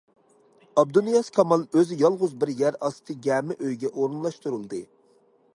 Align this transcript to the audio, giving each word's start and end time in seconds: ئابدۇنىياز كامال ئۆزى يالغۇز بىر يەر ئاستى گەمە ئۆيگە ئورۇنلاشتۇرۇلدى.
ئابدۇنىياز 0.81 1.29
كامال 1.35 1.65
ئۆزى 1.79 1.99
يالغۇز 2.01 2.35
بىر 2.45 2.53
يەر 2.63 2.81
ئاستى 2.89 3.19
گەمە 3.29 3.61
ئۆيگە 3.61 3.95
ئورۇنلاشتۇرۇلدى. 3.95 4.85